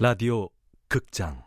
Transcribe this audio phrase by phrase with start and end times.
[0.00, 0.48] 라디오
[0.86, 1.42] 극장.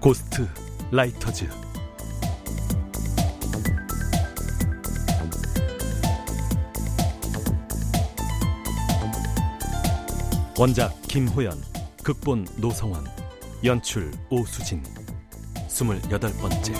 [0.00, 0.46] 고스트
[0.90, 1.61] 라이터즈
[10.58, 11.58] 원작 김호연
[12.04, 13.06] 극본 노성원
[13.64, 14.82] 연출 오수진.
[15.66, 16.74] 스물여덟 번째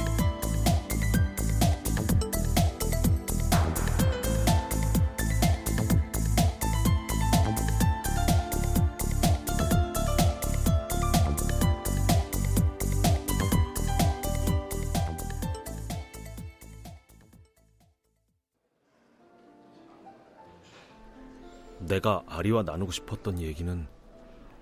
[22.02, 23.86] 내가 아리와 나누고 싶었던 얘기는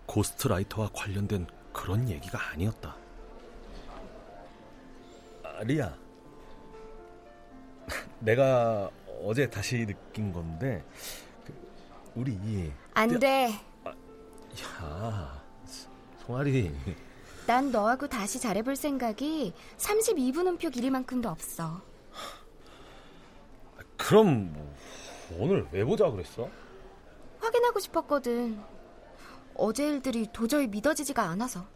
[0.05, 2.95] 고스트라이터와 관련된 그런 얘기가 아니었다.
[5.43, 5.97] 아리야,
[8.21, 8.91] 내가
[9.25, 10.85] 어제 다시 느낀 건데
[11.47, 11.55] 그,
[12.15, 13.51] 우리 안 돼.
[14.83, 15.43] 야,
[16.19, 16.75] 송아리.
[17.47, 21.81] 난 너하고 다시 잘해볼 생각이 32분 음표 길이만큼도 없어.
[23.97, 24.77] 그럼 뭐,
[25.39, 26.49] 오늘 왜 보자 그랬어?
[27.81, 28.61] 확인하고 싶었거든.
[29.55, 31.67] 어제 일들이 도저히 믿어지지가 않아서.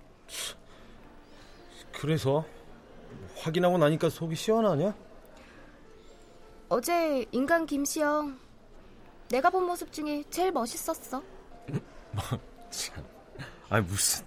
[1.92, 2.44] 그래서
[3.36, 4.94] 확인하고 나니까 속이 시원하냐?
[6.68, 8.38] 어제 인간 김시영
[9.30, 11.22] 내가 본 모습 중에 제일 멋있었어.
[12.12, 12.22] 뭐
[12.70, 13.04] 참.
[13.70, 14.24] 아니 무슨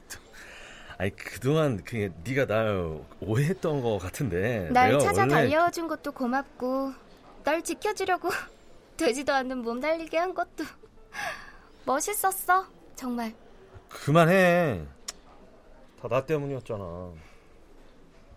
[0.98, 5.34] 아니 그동안 그 네가 날 오해했던 거 같은데 날 찾아 원래...
[5.34, 6.94] 달려준 것도 고맙고
[7.44, 8.30] 널 지켜주려고
[8.98, 10.66] 되지도 않는 몸 달리게 한 것도
[11.88, 12.66] 멋있었어,
[12.96, 13.34] 정말.
[13.90, 14.86] 그만해.
[16.02, 17.14] 다 나 때문이었잖아.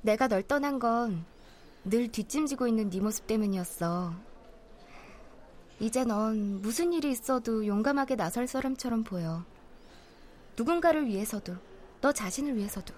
[0.02, 1.24] 내가 널 떠난 건
[1.84, 4.14] 늘 뒷짐지고 있는 네 모습 때문이었어.
[5.80, 9.44] 이제 넌 무슨 일이 있어도 용감하게 나설 사람처럼 보여.
[10.58, 11.56] 누군가를 위해서도,
[12.02, 12.92] 너 자신을 위해서도.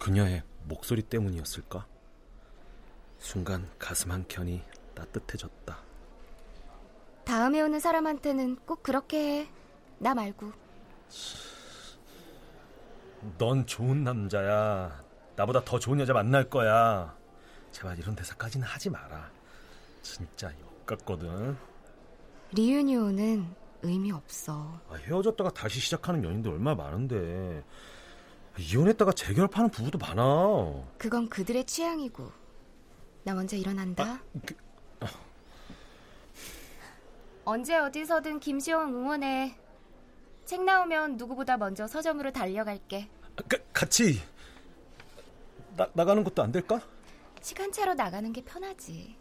[0.00, 1.86] 그녀의 목소리 때문이었을까?
[3.20, 4.62] 순간 가슴 한 켠이
[4.94, 5.78] 따뜻해졌다.
[7.24, 9.48] 다음에 오는 사람한테는 꼭 그렇게 해.
[9.98, 10.52] 나 말고.
[13.38, 15.02] 넌 좋은 남자야.
[15.36, 17.16] 나보다 더 좋은 여자 만날 거야.
[17.70, 19.30] 제발 이런 대사까지는 하지 마라.
[20.02, 21.56] 진짜 역같거든.
[22.52, 24.80] 리유니온은 의미 없어.
[24.88, 27.64] 아, 헤어졌다가 다시 시작하는 연인도 얼마나 많은데.
[28.58, 30.22] 이혼했다가 재결합하는 부부도 많아.
[30.98, 32.30] 그건 그들의 취향이고.
[33.22, 34.04] 나 먼저 일어난다.
[34.04, 34.54] 아, 그...
[37.50, 39.58] 언제 어디서든 김시영 응원해.
[40.44, 43.10] 책 나오면 누구보다 먼저 서점으로 달려갈게.
[43.48, 44.20] 가, 같이
[45.76, 46.80] 나, 나가는 것도 안 될까?
[47.40, 49.16] 시간차로 나가는 게 편하지.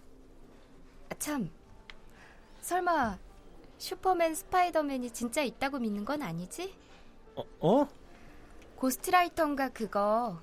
[1.10, 1.50] 아, 참.
[2.62, 3.18] 설마
[3.80, 6.76] 슈퍼맨 스파이더맨이 진짜 있다고 믿는 건 아니지?
[7.36, 7.44] 어?
[7.62, 7.88] 어?
[8.76, 10.40] 고스트라이터인가 그거.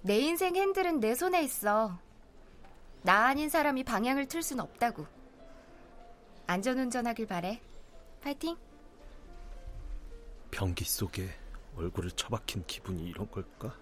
[0.00, 1.98] 내 인생 핸들은 내 손에 있어.
[3.02, 5.19] 나 아닌 사람이 방향을 틀 순 없다고.
[6.50, 7.60] 안전운전하길 바래.
[8.20, 8.56] 파이팅.
[10.50, 11.30] 변기 속에
[11.76, 13.72] 얼굴을 처박힌 기분이 이런 걸까?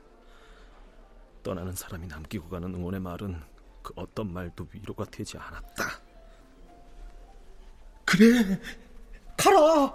[1.43, 3.43] 떠나는 사람이 남기고 가는 응원의 말은
[3.83, 5.85] 그 어떤 말도 위로가 되지 않았다.
[8.05, 8.61] 그래,
[9.35, 9.91] 가라,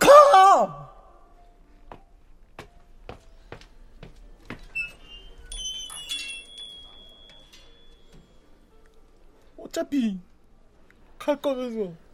[0.00, 0.96] 가!
[9.58, 10.18] 어차피
[11.18, 12.05] 갈 거면서.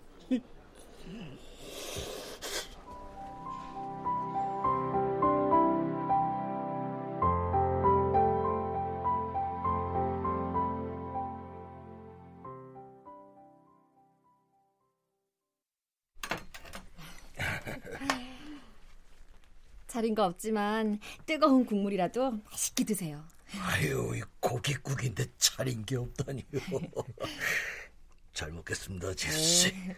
[19.92, 23.22] 차린 거 없지만 뜨거운 국물이라도 맛있게 드세요.
[23.60, 26.44] 아유, 고깃국인데 차린 게 없다니요.
[28.32, 29.72] 잘 먹겠습니다, 제수 씨.
[29.72, 29.94] 네.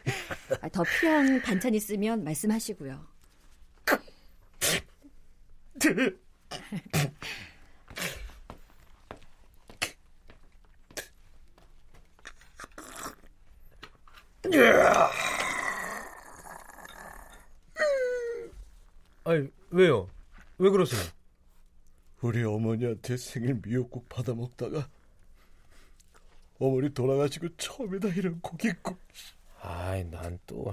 [0.60, 3.06] 아, 더 필요한 반찬 있으면 말씀하시고요.
[19.24, 20.08] 아니 왜요?
[20.58, 21.00] 왜 그러세요?
[22.20, 24.88] 우리 어머니한테 생일 미역국 받아 먹다가
[26.60, 28.96] 어머니 돌아가시고 처음이다 이런 고깃국.
[29.60, 30.72] 아이 난 또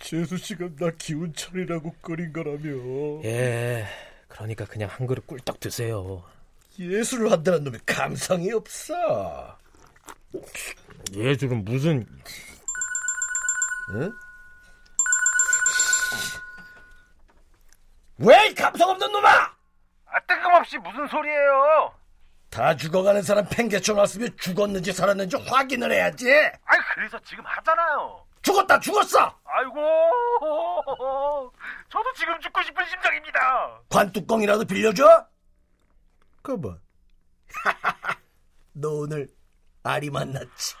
[0.00, 3.22] 재수 씨가 나 기운 차리라고 끓인 거라며.
[3.24, 3.86] 예,
[4.26, 6.24] 그러니까 그냥 한 그릇 꿀떡 드세요.
[6.78, 9.56] 예술을 한다는 놈이 감성이 없어.
[11.14, 12.06] 예술은 무슨...
[13.90, 14.12] 응?
[18.18, 19.28] 왜 감성 없는 놈아!
[20.06, 21.94] 아, 뜬금없이 무슨 소리예요?
[22.50, 26.30] 다 죽어가는 사람 팽개쳐 놨으면 죽었는지 살았는지 확인을 해야지.
[26.64, 28.24] 아니, 그래서 지금 하잖아요.
[28.42, 29.36] 죽었다 죽었어.
[29.44, 31.52] 아이고,
[31.88, 33.80] 저도 지금 죽고 싶은 심정입니다.
[33.88, 35.26] 관뚜껑이라도 빌려줘?
[36.42, 36.76] 그봐.
[38.74, 39.26] 너 오늘
[39.82, 40.74] 아리 만났지?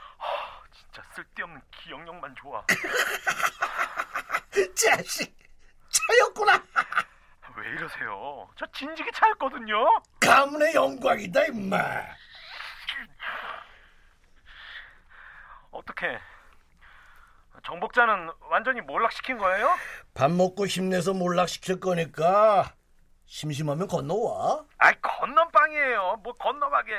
[0.72, 2.64] 진짜 쓸데없는 기억력만 좋아.
[4.76, 5.34] 자식,
[5.88, 6.62] 차였구나.
[7.64, 8.46] 왜 이러세요?
[8.56, 9.86] 저 진지게 차였거든요.
[10.20, 11.78] 가문의 영광이다 임마.
[15.70, 16.18] 어떻게?
[17.64, 19.74] 정복자는 완전히 몰락시킨 거예요?
[20.12, 22.74] 밥 먹고 힘내서 몰락시킬 거니까
[23.24, 24.66] 심심하면 건너와.
[24.76, 26.20] 아이 건넌 빵이에요.
[26.22, 26.92] 뭐 건너가게.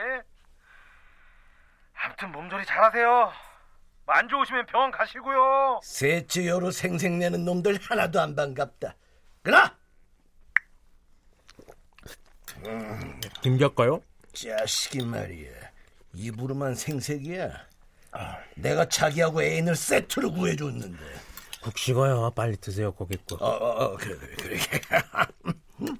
[1.93, 3.31] 아무튼 몸조리 잘하세요.
[4.07, 5.79] 뭐안 좋으시면 병원 가시고요.
[5.83, 8.95] 셋째 여로 생색내는 놈들 하나도 안 반갑다.
[9.43, 9.77] 그나
[13.41, 14.01] 김 작가요?
[14.33, 15.49] 자식이 말이야.
[16.13, 17.49] 입으로만 생색이야.
[18.55, 21.03] 내가 자기하고 애인을 세트로 구해줬는데.
[21.61, 22.31] 국 식어요.
[22.35, 23.41] 빨리 드세요, 고깃국.
[23.41, 24.57] 어, 어, 어 그래, 그래, 그래.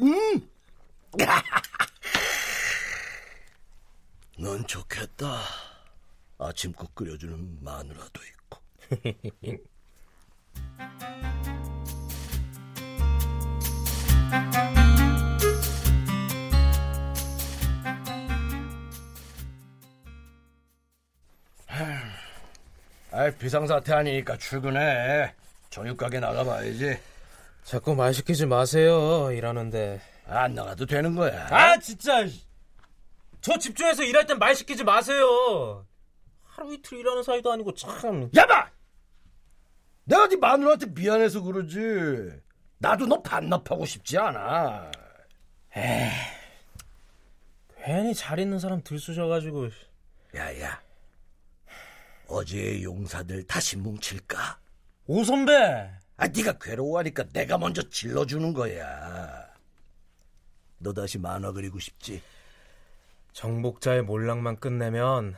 [0.00, 0.50] 음!
[4.38, 5.40] 넌 좋겠다.
[6.38, 8.60] 아침국 끓여주는 마누라도 있고.
[23.16, 25.32] 아, 비상사태 아니니까 출근해.
[25.70, 26.98] 정육 가게 나가봐야지.
[27.62, 29.30] 자꾸 말 시키지 마세요.
[29.30, 30.00] 일하는데.
[30.26, 31.46] 안 나가도 되는 거야.
[31.48, 32.26] 아, 진짜.
[33.40, 35.86] 저 집중해서 일할 땐 말 시키지 마세요.
[36.42, 38.28] 하루 이틀 일하는 사이도 아니고 참.
[38.34, 38.70] 야봐!
[40.06, 42.40] 내가 네 마누라한테 미안해서 그러지.
[42.78, 44.90] 나도 너 반납하고 싶지 않아.
[47.84, 49.68] 괜히 잘 있는 사람 들쑤셔가지고.
[50.34, 50.80] 야야.
[52.28, 54.58] 어제의 용사들 다시 뭉칠까?
[55.06, 55.52] 오 선배.
[56.16, 59.46] 아, 네가 괴로워하니까 내가 먼저 질러주는 거야.
[60.78, 62.22] 너 다시 만화 그리고 싶지?
[63.32, 65.34] 정복자의 몰락만 끝내면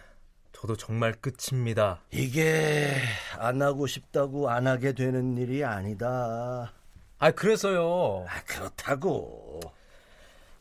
[0.52, 2.02] 저도 정말 끝입니다.
[2.10, 2.94] 이게
[3.38, 6.72] 안 하고 싶다고 안 하게 되는 일이 아니다.
[7.18, 8.26] 아 그래서요.
[8.28, 9.60] 아, 그렇다고.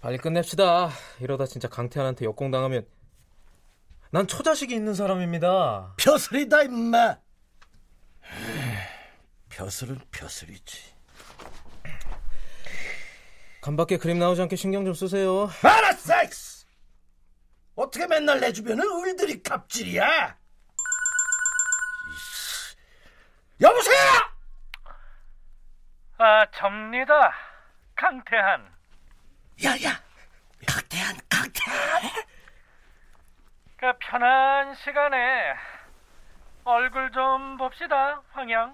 [0.01, 0.91] 빨리 끝냅시다.
[1.19, 2.85] 이러다 진짜 강태환한테 역공당하면
[4.11, 5.95] 난 처자식이 있는 사람입니다.
[5.97, 7.17] 벼슬이다 임마.
[9.49, 10.95] 벼슬은 벼슬이지.
[13.61, 15.49] 간밖에 그림 나오지 않게 신경 좀 쓰세요.
[15.63, 16.13] 알았어.
[17.75, 20.37] 어떻게 맨날 내 주변은 을들이 갑질이야?
[22.13, 22.75] 이씨.
[23.59, 23.97] 여보세요.
[26.17, 27.33] 아, 접니다.
[27.95, 28.71] 강태한.
[29.63, 30.01] 야야.
[30.65, 32.11] 강태한 강태한.
[33.77, 35.53] 그 편한 시간에
[36.63, 38.73] 얼굴 좀 봅시다, 황양.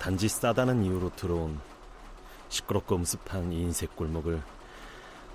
[0.00, 1.60] 단지 싸다는 이유로 들어온
[2.48, 4.40] 시끄럽고 음습한 이 인쇄 골목을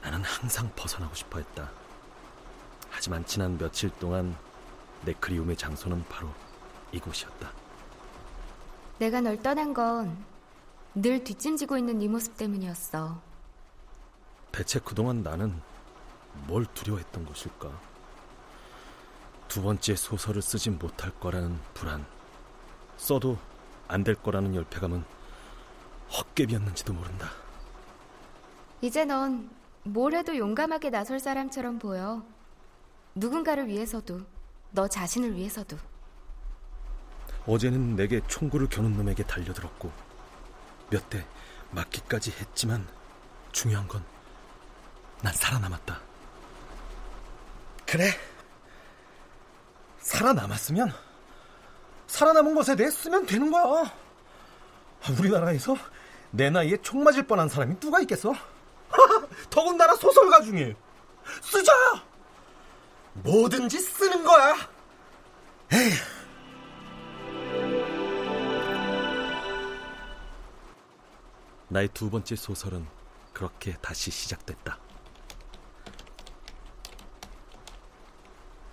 [0.01, 1.82] 나는 항상 벗어나고 싶어 했다.
[2.93, 4.35] 하지만 지난 며칠 동안
[5.03, 6.29] 내 그리움의 장소는 바로
[6.91, 7.51] 이곳이었다.
[8.99, 10.33] 내가 널 떠난 건
[10.95, 13.19] 늘 뒷짐지고 있는 네 모습 때문이었어.
[14.51, 15.59] 대체 그동안 나는
[16.45, 17.71] 뭘 두려워했던 것일까?
[19.47, 22.05] 두 번째 소설을 쓰지 못할 거라는 불안,
[22.97, 23.39] 써도
[23.87, 25.03] 안 될 거라는 열패감은
[26.15, 27.31] 헛개비였는지도 모른다.
[28.81, 29.49] 이제 넌
[29.81, 32.21] 뭘 해도 용감하게 나설 사람처럼 보여.
[33.15, 34.21] 누군가를 위해서도,
[34.71, 35.77] 너 자신을 위해서도.
[37.45, 39.91] 어제는 내게 총구를 겨눈 놈에게 달려들었고
[40.89, 41.25] 몇 대
[41.71, 42.87] 맞기까지 했지만
[43.51, 44.03] 중요한 건
[45.21, 46.01] 난 살아남았다.
[47.85, 48.11] 그래.
[49.99, 50.93] 살아남았으면
[52.07, 53.89] 살아남은 것에 대해 쓰면 되는 거야.
[55.17, 55.77] 우리나라에서
[56.31, 58.33] 내 나이에 총 맞을 뻔한 사람이 누가 있겠어?
[59.49, 60.75] 더군다나 소설가 중에
[61.41, 61.71] 쓰자.
[63.13, 64.55] 뭐든지 쓰는 거야.
[65.71, 65.95] 에휴.
[71.67, 72.85] 나의 두 번째 소설은
[73.33, 74.79] 그렇게 다시 시작됐다.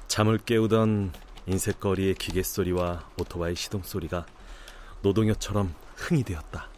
[0.07, 1.13] 잠을 깨우던
[1.47, 4.27] 인셋거리의 기계 소리와 오토바이 시동 소리가
[5.03, 6.70] 노동요처럼 흥이 되었다.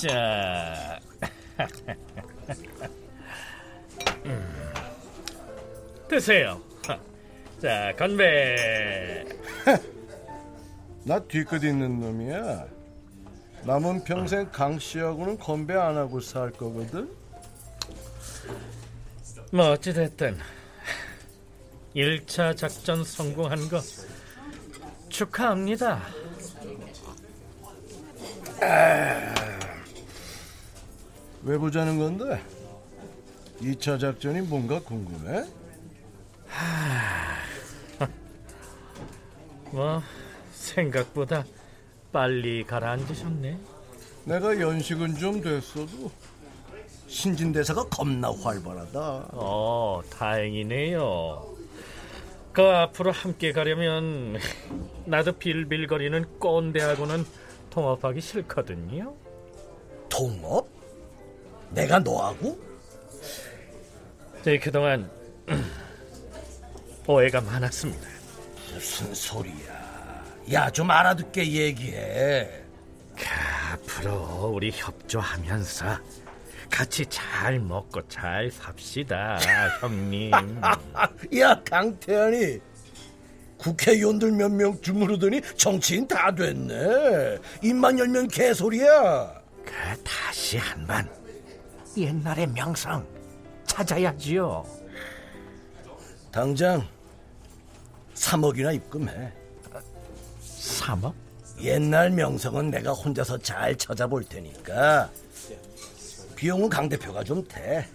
[0.00, 0.98] 자,
[4.24, 4.72] 음.
[6.08, 6.58] 드세요.
[7.60, 9.26] 자, 건배.
[11.04, 12.66] 나 뒤끝 있는 놈이야.
[13.64, 17.14] 남은 평생 강 씨하고는 건배 안 하고 살 거거든.
[19.52, 20.38] 뭐 어찌 됐든
[21.94, 23.82] 1차 작전 성공한 거
[25.10, 26.00] 축하합니다.
[31.42, 32.40] 왜 보자는 건데?
[33.60, 35.44] 2차 작전이 뭔가 궁금해?
[39.72, 40.02] 뭐
[40.52, 41.44] 생각보다
[42.12, 43.56] 빨리 가라앉으셨네.
[44.24, 46.10] 내가 연식은 좀 됐어도
[47.06, 49.28] 신진대사가 겁나 활발하다.
[49.32, 51.56] 어, 다행이네요.
[52.52, 54.36] 그 앞으로 함께 가려면
[55.04, 57.24] 나도 빌빌거리는 꼰대하고는
[57.70, 59.14] 통합하기 싫거든요.
[60.08, 60.79] 통업?
[61.70, 62.58] 내가 너하고?
[64.44, 65.10] 제 그동안
[67.06, 68.06] 오해가 많았습니다.
[68.72, 70.24] 무슨 소리야.
[70.52, 72.50] 야, 좀 알아듣게 얘기해.
[73.72, 75.98] 앞으로 우리 협조하면서
[76.70, 79.38] 같이 잘 먹고 잘 삽시다,
[79.80, 80.30] 형님.
[81.38, 82.58] 야, 강태현이
[83.58, 87.38] 국회의원들 몇 명 주무르더니 정치인 다 됐네.
[87.62, 89.34] 입만 열면 개소리야.
[89.64, 91.08] 그 다시 한 번
[91.96, 93.06] 옛날의 명성
[93.66, 94.64] 찾아야지요.
[96.30, 96.86] 당장
[98.14, 99.32] 3억이나 입금해.
[100.44, 101.12] 3억?
[101.60, 105.10] 옛날 명성은 내가 혼자서 잘 찾아볼 테니까
[106.36, 107.86] 비용은 강 대표가 좀 돼.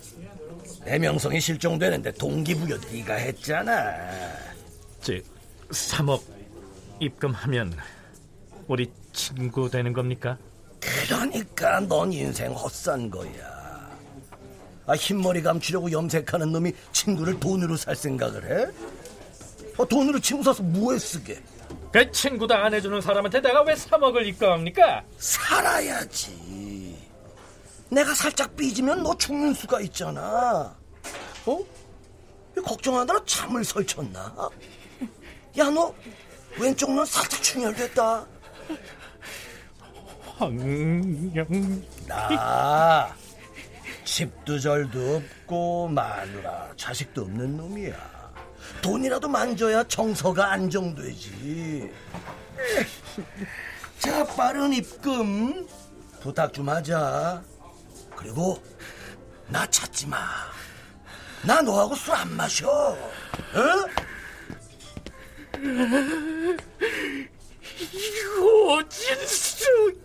[0.83, 3.95] 내 명성이 실종되는데 동기부여 네가 했잖아.
[5.01, 5.25] 즉
[5.69, 6.21] 3억
[6.99, 7.75] 입금하면
[8.67, 10.37] 우리 친구 되는 겁니까?
[10.79, 13.64] 그러니까 넌 인생 헛산 거야.
[14.88, 18.65] 아, 흰머리 감추려고 염색하는 놈이 친구를 돈으로 살 생각을 해?
[19.77, 21.42] 아, 돈으로 친구 사서 뭐에 쓰게?
[21.92, 25.04] 그 친구도 안 해주는 사람한테 내가 왜 3억을 입금합니까?
[25.18, 26.98] 살아야지.
[27.89, 30.75] 내가 살짝 삐지면 너 죽는 수가 있잖아.
[31.46, 31.60] 어?
[32.63, 34.50] 걱정하느라 잠을 설쳤나?
[35.58, 35.94] 야, 너
[36.60, 38.25] 왼쪽 눈 살짝 충혈됐다.
[40.38, 43.15] 황영 나
[44.15, 48.31] 집도 절도 없고 마누라 자식도 없는 놈이야.
[48.81, 51.91] 돈이라도 만져야 정서가 안정되지.
[54.00, 55.67] 자, 빠른 입금
[56.22, 57.43] 부탁 좀 하자.
[58.15, 58.63] 그리고
[59.50, 60.17] 나 찾지 마.
[61.43, 62.69] 나 너하고 술 안 마셔.
[62.69, 62.98] 어?
[68.41, 70.04] 오진수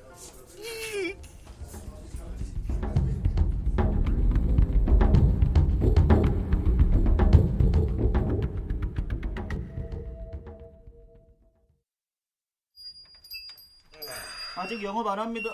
[14.71, 15.51] 아직 영업 안 합니다.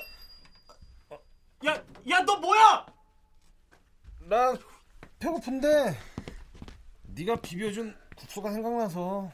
[1.65, 2.87] 야, 야, 너 뭐야?
[4.29, 4.55] 나
[5.19, 5.99] 배고픈데
[7.15, 9.33] 네가 비벼준 국수가 생각나서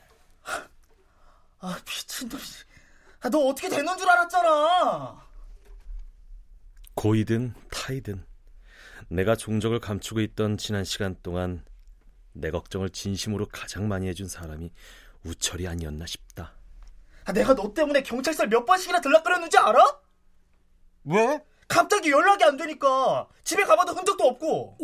[1.58, 2.38] 아, 미친놈.
[3.22, 5.26] 아, 너 어떻게 되는 줄 알았잖아.
[6.94, 8.24] 고이든 타이든
[9.08, 11.64] 내가 종적을 감추고 있던 지난 시간 동안
[12.32, 14.72] 내 걱정을 진심으로 가장 많이 해준 사람이
[15.24, 16.61] 우철이 아니었나 싶다.
[17.24, 19.98] 아, 내가 너 때문에 경찰서 몇 번씩이나 들락거렸는지 알아?
[21.04, 21.40] 왜?
[21.68, 24.76] 갑자기 연락이 안 되니까 집에 가봐도 흔적도 없고.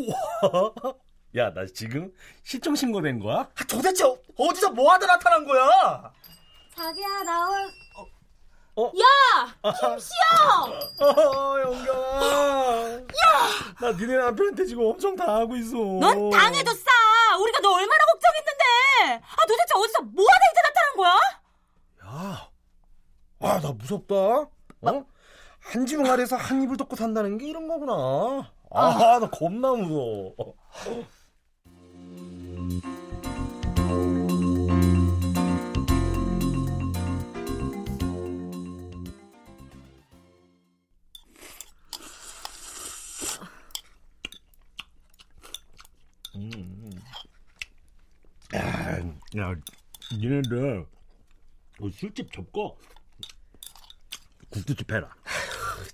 [1.36, 2.10] 야 나 지금
[2.42, 3.40] 실종 신고된 거야?
[3.54, 6.12] 아, 도대체 어- 어디서 뭐 하다 나타난 거야?
[6.74, 7.70] 자기야 나올
[8.80, 8.92] 어,
[11.60, 12.92] 영경아.
[13.00, 13.04] 야!
[13.80, 15.76] 나 니네 남편한테 지금 엄청 당하고 있어.
[15.76, 17.36] 넌 당해도 싸.
[17.40, 19.24] 우리가 너 얼마나 걱정했는데.
[19.26, 21.37] 아 도대체 어디서 뭐 하다 이제 나타난 거야?
[22.08, 22.50] 야,
[23.38, 24.14] 와, 나 무섭다.
[24.14, 24.48] 어?
[25.60, 28.50] 한 지붕 아래서 한 입을 덮고 산다는 게 이런 거구나.
[28.70, 29.18] 아, 아.
[29.18, 30.34] 나 겁나 무서워.
[46.36, 46.90] 음, 음.
[48.54, 48.98] 야,
[49.38, 49.54] 야,
[50.12, 50.86] 니네들
[51.90, 52.78] 술집 접고
[54.50, 55.08] 국수집 해라.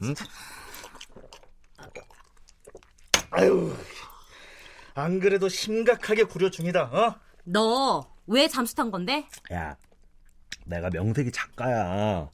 [0.03, 0.15] 응?
[3.31, 3.75] 아유,
[4.95, 6.85] 안 그래도 심각하게 구려 중이다.
[6.85, 7.15] 어?
[7.45, 9.29] 너 왜 잠수 탄 건데?
[9.53, 9.77] 야,
[10.65, 12.31] 내가 명색이 작가야.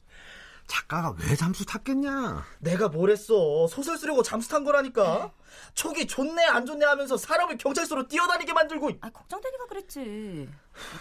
[0.67, 2.45] 작가가 왜 잠수 탔겠냐?
[2.59, 3.67] 내가 뭘 했어?
[3.67, 5.33] 소설 쓰려고 잠수 탄 거라니까.
[5.73, 8.89] 촉이 좋네 안 좋네 하면서 사람을 경찰서로 뛰어다니게 만들고.
[9.01, 10.47] 아, 걱정되니까 그랬지.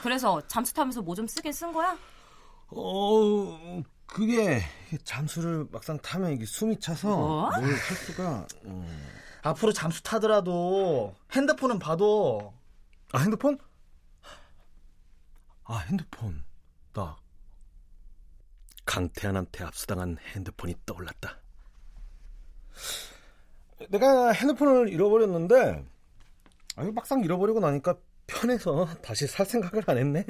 [0.02, 1.96] 그래서 잠수 타면서 뭐 좀 쓰게 쓴 거야?
[2.72, 4.62] 어, 그게
[5.04, 7.50] 잠수를 막상 타면 이게 숨이 차서 뭐?
[7.50, 8.46] 뭘할 수가.
[8.64, 9.06] 음.
[9.42, 12.52] 앞으로 잠수 타더라도 핸드폰은 봐도
[13.12, 13.58] 아 핸드폰?
[15.64, 16.44] 아 핸드폰
[16.92, 17.16] 나
[18.84, 21.38] 강태환한테 압수당한 핸드폰이 떠올랐다.
[23.88, 25.86] 내가 핸드폰을 잃어버렸는데
[26.76, 27.96] 아니 막상 잃어버리고 나니까
[28.26, 30.26] 편해서 다시 살 생각을 안 했네.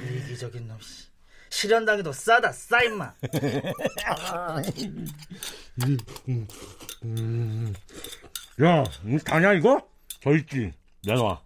[0.00, 0.80] 이기적인 놈.
[0.80, 1.11] 씨.
[1.52, 3.04] 실현당해도 싸다 싸 임마.
[8.64, 9.86] 야, 뭐 다냐 이거?
[10.22, 10.72] 저 있지.
[11.04, 11.42] 내놔.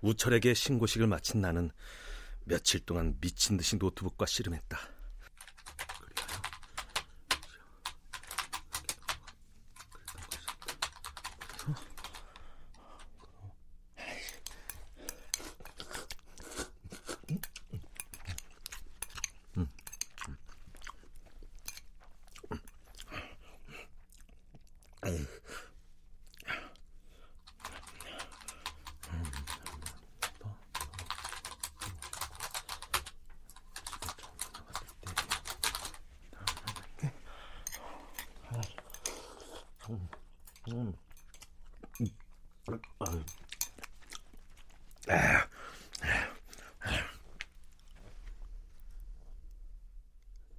[0.00, 1.70] 우철에게 신고식을 마친 나는
[2.44, 4.93] 며칠 동안 미친 듯이 노트북과 씨름했다.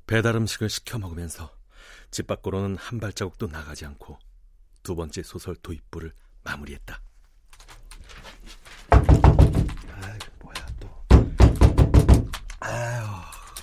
[0.08, 1.52] 배달 음식을 시켜 먹으면서
[2.12, 4.20] 집 밖으로는 한 발자국도 나가지 않고
[4.84, 6.14] 두 번째 소설 도입부를
[6.44, 7.02] 마무리했다.
[8.92, 11.06] 아, 뭐야 또.
[12.60, 13.04] 아유,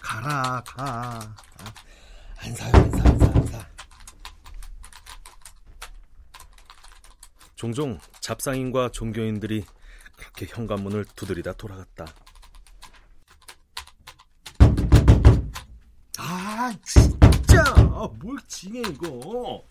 [0.01, 1.35] 가라, 가.
[1.59, 1.75] 아,
[2.39, 3.69] 안 사요, 안 사, 안 사, 안 사.
[7.55, 9.65] 종종 잡상인과 종교인들이
[10.17, 12.07] 그렇게 현관문을 두드리다 돌아갔다.
[18.09, 19.63] 뭘 징해 이거.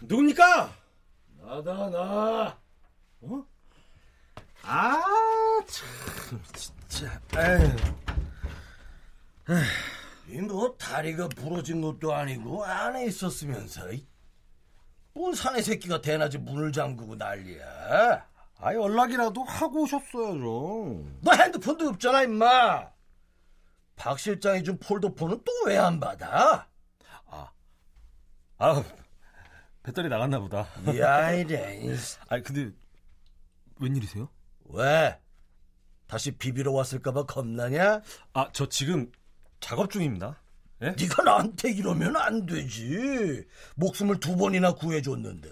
[0.00, 0.72] 누굽니까?
[1.40, 2.58] 나다 나.
[3.22, 3.44] 어?
[4.64, 5.00] 아,
[5.66, 7.20] 참, 진짜.
[10.28, 14.06] 이뭐 다리가 부러진 것도 아니고 안에 있었으면서 이-
[15.14, 18.26] 뭔 사내 새끼가 대낮에 문을 잠그고 난리야.
[18.58, 21.04] 아, 연락이라도 하고 오셨어야죠.
[21.20, 22.88] 너 핸드폰도 없잖아 임마.
[24.02, 26.68] 박 실장이 준 폴더폰은 또 왜 안 받아?
[28.58, 28.84] 아,
[29.82, 30.66] 배터리 나갔나 보다.
[30.98, 31.80] 야 이래.
[32.28, 32.70] 아니, 근데
[33.80, 34.28] 웬일이세요?
[34.66, 35.18] 왜?
[36.06, 38.02] 다시 비비러 왔을까봐 겁나냐?
[38.34, 39.10] 아, 저 지금
[39.60, 40.40] 작업 중입니다.
[40.82, 40.90] 예?
[40.98, 43.44] 네가 나한테 이러면 안 되지.
[43.76, 45.48] 목숨을 두 번이나 구해줬는데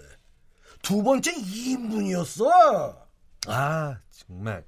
[0.81, 3.07] 두 번째 2인분이었어.
[3.47, 4.63] 아, 정말.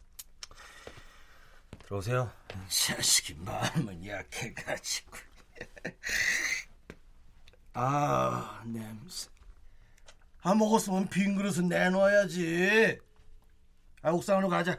[1.94, 2.32] 들어오세요.
[2.70, 5.18] 자식이 마음은 약해가지고.
[7.74, 9.30] 아 냄새.
[10.42, 13.00] 아 먹었으면 빈 그릇은 내놔야지.
[14.02, 14.74] 아 옥상으로 가자.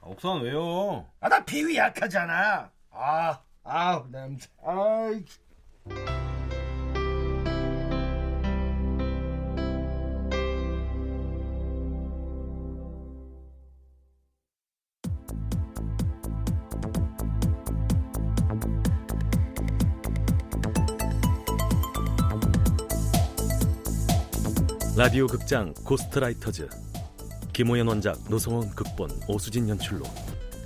[0.00, 1.08] 아, 옥상 왜요?
[1.20, 2.70] 아 나 비위 약하잖아.
[2.90, 4.48] 아, 아 냄새.
[4.64, 5.24] 아이.
[24.96, 26.68] 라디오 극장 고스트라이터즈
[27.52, 30.04] 김호연 원작 노성원 극본 오수진 연출로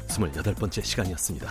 [0.09, 1.51] 28번째 시간이었습니다.